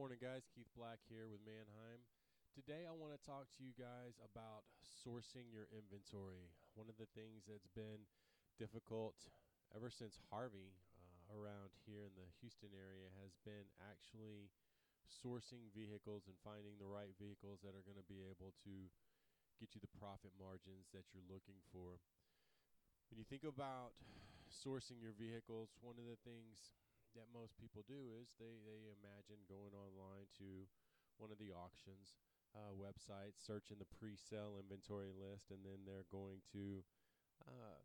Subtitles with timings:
[0.00, 0.48] Morning, guys.
[0.56, 2.00] Keith Black here with Manheim.
[2.56, 6.48] Today, I want to talk to you guys about sourcing your inventory.
[6.72, 8.08] One of the things that's been
[8.56, 9.28] difficult
[9.76, 14.48] ever since Harvey uh, around here in the Houston area has been actually
[15.04, 18.88] sourcing vehicles and finding the right vehicles that are going to be able to
[19.60, 22.00] get you the profit margins that you're looking for.
[23.12, 23.92] When you think about
[24.48, 26.72] sourcing your vehicles, one of the things
[27.14, 30.66] that most people do is they, they imagine going online to
[31.18, 32.16] one of the auctions
[32.56, 36.82] uh, websites, searching the pre sale inventory list, and then they're going to
[37.46, 37.78] uh,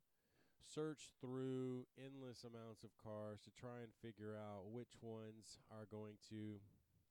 [0.62, 6.18] search through endless amounts of cars to try and figure out which ones are going
[6.34, 6.58] to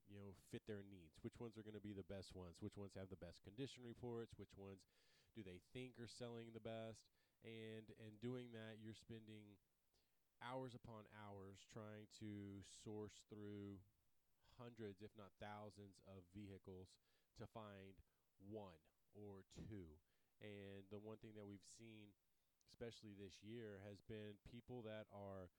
[0.09, 1.15] you know fit their needs.
[1.23, 2.59] Which ones are going to be the best ones?
[2.59, 4.35] Which ones have the best condition reports?
[4.35, 4.83] Which ones
[5.33, 7.07] do they think are selling the best?
[7.45, 9.55] And and doing that you're spending
[10.45, 13.81] hours upon hours trying to source through
[14.61, 16.93] hundreds, if not thousands, of vehicles
[17.41, 17.97] to find
[18.45, 18.79] one
[19.17, 19.89] or two.
[20.39, 22.13] And the one thing that we've seen,
[22.69, 25.49] especially this year, has been people that are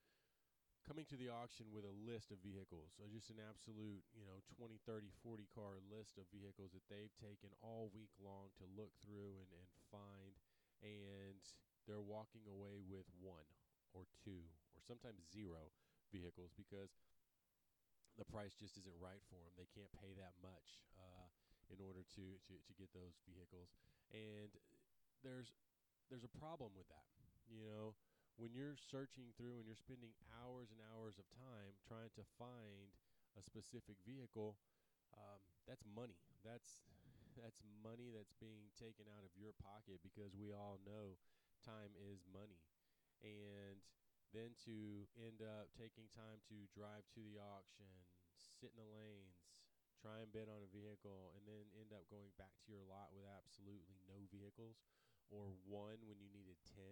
[0.87, 2.95] coming to the auction with a list of vehicles.
[2.95, 7.13] So just an absolute, you know, 20, 30, 40 car list of vehicles that they've
[7.19, 10.39] taken all week long to look through and, and find.
[10.85, 11.43] And
[11.91, 13.51] they're walking away with one
[13.97, 15.73] or two or sometimes zero
[16.13, 16.93] vehicles because
[18.17, 19.53] the price just isn't right for them.
[19.57, 21.29] They can't pay that much uh,
[21.69, 23.73] in order to, to, to get those vehicles,
[24.13, 24.53] and
[25.21, 25.53] there's
[26.09, 27.09] there's a problem with that.
[27.51, 27.99] You know,
[28.39, 32.95] when you're searching through and you're spending hours and hours of time trying to find
[33.37, 34.57] a specific vehicle,
[35.13, 36.21] um, that's money.
[36.47, 36.81] That's
[37.37, 41.21] that's money that's being taken out of your pocket because we all know
[41.61, 42.65] time is money
[43.25, 43.81] and
[44.37, 47.89] then to end up taking time to drive to the auction,
[48.37, 49.41] sit in the lanes,
[49.97, 53.17] try and bid on a vehicle, and then end up going back to your lot
[53.17, 54.85] with absolutely no vehicles
[55.33, 56.85] or one when you needed 10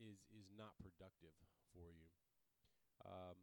[0.00, 1.34] is is not productive
[1.74, 2.08] for you.
[3.04, 3.36] Um,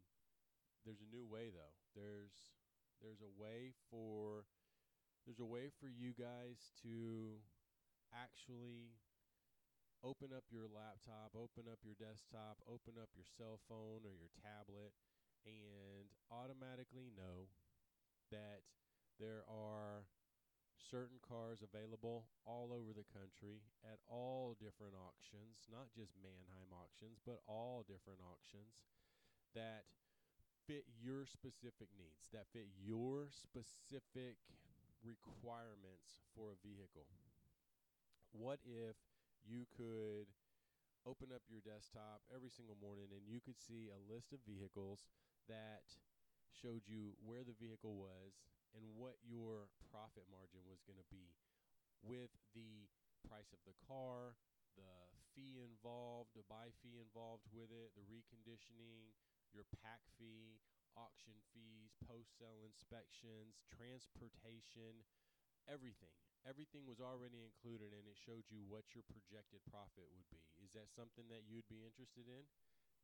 [0.84, 1.76] there's a new way though.
[1.94, 2.56] There's
[3.00, 4.44] there's a way for
[5.24, 7.38] there's a way for you guys to
[8.12, 8.96] actually
[10.00, 14.32] open up your laptop, open up your desktop, open up your cell phone or your
[14.40, 14.96] tablet,
[15.44, 17.52] and automatically know
[18.32, 18.64] that
[19.20, 20.08] there are
[20.80, 27.20] certain cars available all over the country at all different auctions, not just Manheim auctions,
[27.22, 28.80] but all different auctions
[29.52, 29.84] that
[30.64, 34.40] fit your specific needs, that fit your specific
[35.04, 37.08] requirements for a vehicle.
[38.32, 38.96] What if
[39.44, 40.28] you could
[41.08, 45.08] open up your desktop every single morning and you could see a list of vehicles
[45.48, 45.96] that
[46.52, 48.36] showed you where the vehicle was
[48.76, 51.32] and what your profit margin was going to be
[52.04, 52.88] with the
[53.24, 54.36] price of the car,
[54.76, 59.12] the fee involved, the buy fee involved with it, the reconditioning,
[59.52, 60.60] your pack fee,
[60.94, 65.06] auction fees, post sale inspections, transportation,
[65.66, 66.14] everything
[66.48, 70.44] everything was already included and it showed you what your projected profit would be.
[70.60, 72.44] Is that something that you'd be interested in?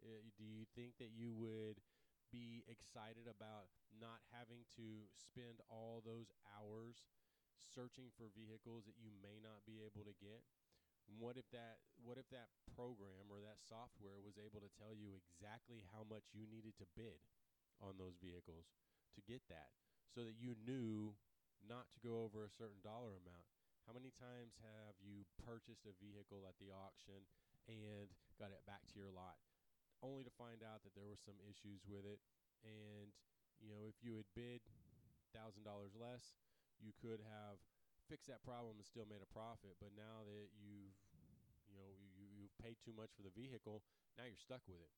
[0.00, 1.80] Uh, do you think that you would
[2.28, 7.06] be excited about not having to spend all those hours
[7.56, 10.44] searching for vehicles that you may not be able to get?
[11.06, 15.14] What if that what if that program or that software was able to tell you
[15.14, 17.22] exactly how much you needed to bid
[17.78, 18.74] on those vehicles
[19.14, 19.70] to get that
[20.10, 21.14] so that you knew
[21.64, 23.46] not to go over a certain dollar amount.
[23.86, 27.22] How many times have you purchased a vehicle at the auction
[27.70, 29.38] and got it back to your lot
[30.02, 32.18] only to find out that there were some issues with it?
[32.66, 33.14] And
[33.62, 34.60] you know if you had bid
[35.30, 35.62] $1000
[35.96, 36.34] less
[36.82, 37.62] you could have
[38.10, 39.78] fixed that problem and still made a profit.
[39.78, 40.98] But now that you've
[41.70, 43.86] you know you, you've paid too much for the vehicle
[44.18, 44.92] now you're stuck with it.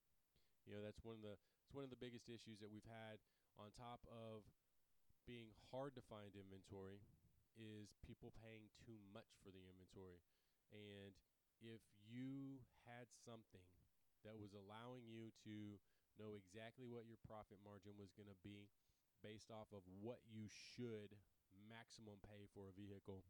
[0.64, 3.20] You know that's one of the it's one of the biggest issues that we've had
[3.60, 4.48] on top of
[5.28, 7.04] being hard to find inventory
[7.60, 10.24] is people paying too much for the inventory.
[10.72, 11.12] And
[11.60, 13.68] if you had something
[14.24, 15.76] that was allowing you to
[16.16, 18.66] know exactly what your profit margin was going to be
[19.22, 21.14] based off of what you should
[21.68, 23.22] maximum pay for a vehicle,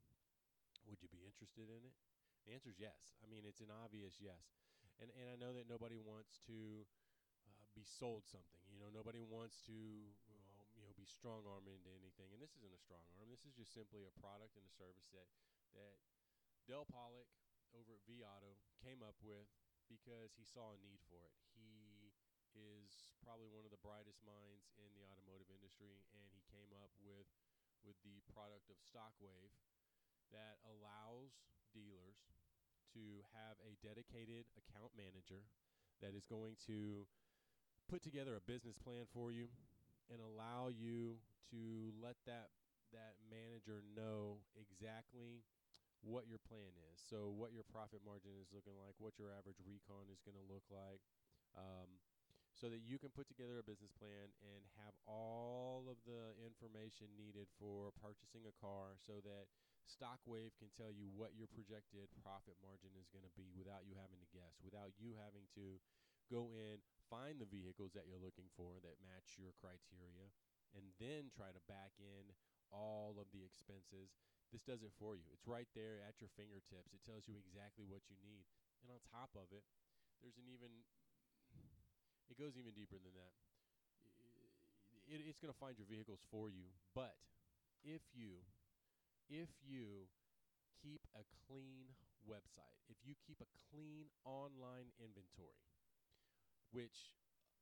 [0.88, 1.94] would you be interested in it?
[2.46, 3.18] The answer is yes.
[3.20, 4.56] I mean, it's an obvious yes.
[4.98, 6.86] And and I know that nobody wants to
[7.46, 8.62] uh, be sold something.
[8.72, 9.76] You know, nobody wants to,
[10.30, 12.30] well, you know, be strong armed into anything.
[12.32, 13.28] And this isn't a strong arm.
[13.32, 15.28] This is just simply a product and a service that
[15.76, 15.96] that
[16.68, 17.28] Dale Pollak
[17.72, 19.48] over at vAuto came up with
[19.88, 21.36] because he saw a need for it.
[21.56, 22.12] He
[22.56, 26.92] is probably one of the brightest minds in the automotive industry, and he came up
[27.00, 27.28] with
[27.86, 29.54] with the product of Stockwave
[30.34, 32.26] that allows dealers
[32.92, 35.46] to have a dedicated account manager
[36.02, 37.06] that is going to
[37.86, 39.48] put together a business plan for you
[40.08, 41.20] and allow you
[41.52, 42.52] to let that
[42.92, 45.44] that manager know exactly
[46.00, 46.96] what your plan is.
[47.04, 50.46] So what your profit margin is looking like, what your average recon is going to
[50.46, 51.04] look like.
[51.52, 52.00] Um,
[52.56, 57.06] so that you can put together a business plan and have all of the information
[57.14, 59.46] needed for purchasing a car so that
[59.86, 63.94] Stockwave can tell you what your projected profit margin is going to be without you
[63.94, 65.78] having to guess, without you having to
[66.28, 70.28] go in, find the vehicles that you're looking for that match your criteria,
[70.76, 72.32] and then try to back in
[72.68, 74.12] all of the expenses.
[74.52, 75.28] This does it for you.
[75.32, 76.92] It's right there at your fingertips.
[76.96, 78.48] It tells you exactly what you need.
[78.80, 79.64] And on top of it,
[80.20, 80.72] there's an even
[82.28, 83.34] it goes even deeper than that.
[85.08, 87.16] It, it's going to find your vehicles for you, but
[87.80, 88.44] if you
[89.28, 90.08] if you
[90.80, 91.88] keep a clean
[92.28, 95.64] website, if you keep a clean online inventory,
[96.70, 97.12] which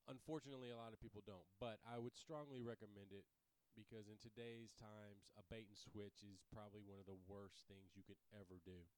[0.06, 3.26] unfortunately a lot of people don't, but I would strongly recommend it
[3.74, 7.92] because in today's times a bait and switch is probably one of the worst things
[7.92, 8.88] you could ever do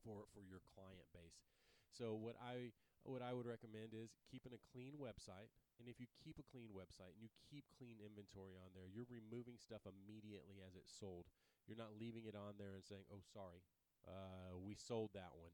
[0.00, 1.44] for for your client base.
[1.92, 2.72] So what I
[3.04, 5.50] what I would recommend is keeping a clean website.
[5.80, 9.08] And if you keep a clean website and you keep clean inventory on there, you're
[9.10, 11.26] removing stuff immediately as it's sold.
[11.66, 13.62] You're not leaving it on there and saying, "Oh, sorry,
[14.06, 15.52] uh, we sold that one."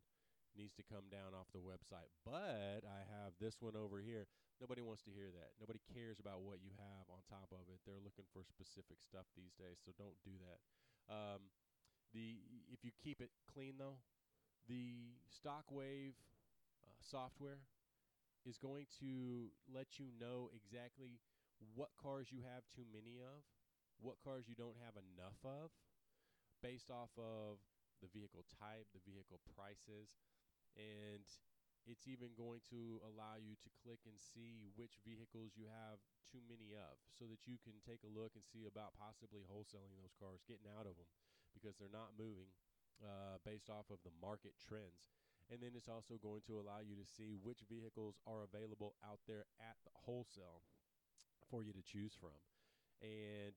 [0.56, 2.10] Needs to come down off the website.
[2.26, 4.26] But I have this one over here.
[4.58, 5.54] Nobody wants to hear that.
[5.62, 7.78] Nobody cares about what you have on top of it.
[7.86, 10.58] They're looking for specific stuff these days, so don't do that.
[11.06, 11.54] Um,
[12.10, 12.42] the
[12.72, 14.02] if you keep it clean though,
[14.66, 16.18] the Stockwave
[16.98, 17.62] software
[18.42, 21.20] is going to let you know exactly
[21.74, 23.44] what cars you have too many of,
[24.00, 25.70] what cars you don't have enough of,
[26.62, 27.58] based off of
[28.02, 30.14] the vehicle type, the vehicle prices,
[30.78, 31.26] and
[31.88, 35.98] it's even going to allow you to click and see which vehicles you have
[36.28, 39.96] too many of so that you can take a look and see about possibly wholesaling
[39.96, 41.08] those cars, getting out of them
[41.56, 42.52] because they're not moving
[43.00, 45.08] uh, based off of the market trends.
[45.48, 49.24] And then it's also going to allow you to see which vehicles are available out
[49.24, 50.60] there at the wholesale
[51.48, 52.36] for you to choose from.
[53.00, 53.56] And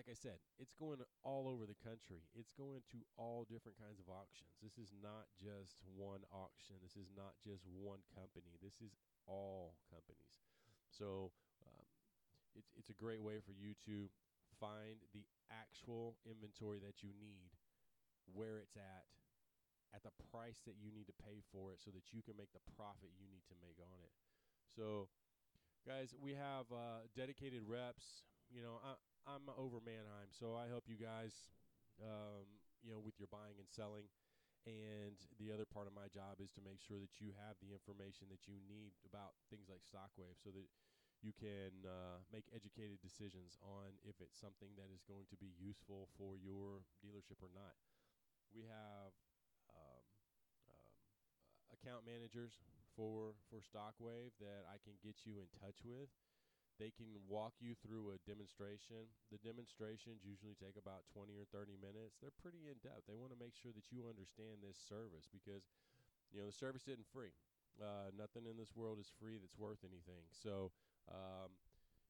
[0.00, 2.24] like I said, it's going all over the country.
[2.32, 4.56] It's going to all different kinds of auctions.
[4.64, 6.80] This is not just one auction.
[6.80, 8.56] This is not just one company.
[8.64, 8.96] This is
[9.28, 10.40] all companies.
[10.88, 11.36] So
[11.68, 11.84] um,
[12.56, 14.08] it's it's a great way for you to
[14.56, 17.52] find the actual inventory that you need,
[18.24, 19.04] where it's at,
[19.92, 22.56] at the price that you need to pay for it so that you can make
[22.56, 24.16] the profit you need to make on it.
[24.64, 25.12] So,
[25.84, 28.24] guys, we have uh, dedicated reps.
[28.48, 28.96] You know, I,
[29.28, 31.52] I'm over Manheim, so I help you guys,
[32.02, 32.48] um,
[32.82, 34.08] you know, with your buying and selling.
[34.68, 37.72] And the other part of my job is to make sure that you have the
[37.72, 40.68] information that you need about things like Stockwave so that
[41.24, 45.50] you can uh, make educated decisions on if it's something that is going to be
[45.56, 47.72] useful for your dealership or not.
[48.52, 49.12] We have
[49.72, 50.04] um,
[50.70, 50.94] um,
[51.74, 52.58] account managers
[52.96, 56.10] for for Stockwave that I can get you in touch with.
[56.80, 59.12] They can walk you through a demonstration.
[59.28, 62.16] The demonstrations usually take about 20 or 30 minutes.
[62.16, 63.04] They're pretty in depth.
[63.04, 65.68] They want to make sure that you understand this service because
[66.32, 67.36] you know the service isn't free.
[67.76, 70.24] Uh, nothing in this world is free that's worth anything.
[70.32, 70.72] So
[71.12, 71.52] um,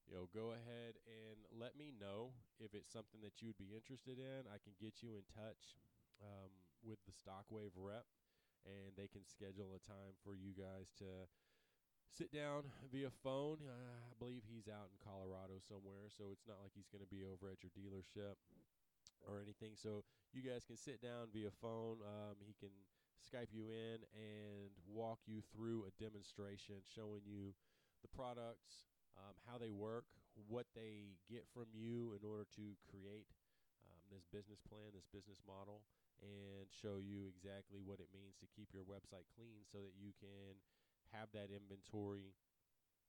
[0.06, 4.22] you know, go ahead and let me know if it's something that you'd be interested
[4.22, 4.46] in.
[4.50, 5.78] I can get you in touch
[6.22, 6.50] um,
[6.82, 8.06] with the Stockwave rep
[8.66, 11.30] and they can schedule a time for you guys to
[12.10, 13.62] sit down via phone.
[13.62, 17.12] Uh, I believe he's out in Colorado somewhere, so it's not like he's going to
[17.12, 18.36] be over at your dealership
[19.24, 19.78] or anything.
[19.78, 20.02] So
[20.34, 22.02] you guys can sit down via phone.
[22.02, 22.74] Um, he can
[23.20, 27.52] Skype you in and walk you through a demonstration showing you
[28.00, 30.08] the products, um, how they work,
[30.48, 33.28] what they get from you in order to create
[33.84, 35.84] um, this business plan, this business model
[36.20, 40.12] and show you exactly what it means to keep your website clean so that you
[40.20, 40.60] can
[41.14, 42.34] have that inventory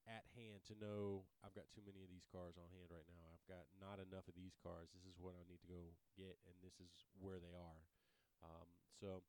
[0.10, 3.22] at hand to know I've got too many of these cars on hand right now.
[3.30, 4.90] I've got not enough of these cars.
[4.94, 6.90] This is what I need to go get, and this is
[7.22, 7.82] where they are.
[8.42, 8.68] Um,
[8.98, 9.22] so,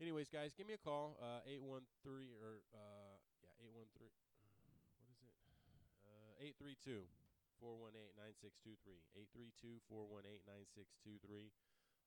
[0.00, 1.16] anyways, guys, give me a call.
[1.16, 4.12] Uh, eight one three or uh, yeah, eight one three.
[5.00, 5.32] What is it?
[6.04, 7.08] Uh, eight three two.
[7.62, 8.12] 418
[8.44, 9.00] 9623.
[9.32, 11.48] 832 418 9623.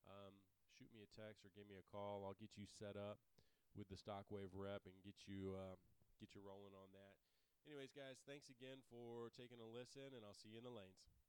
[0.05, 0.37] Um,
[0.77, 2.21] shoot me a text or give me a call.
[2.21, 3.17] I'll get you set up
[3.77, 5.77] with the Stockwave rep and get you uh,
[6.19, 7.13] get you rolling on that.
[7.69, 11.26] Anyways, guys, thanks again for taking a listen, and I'll see you in the lanes.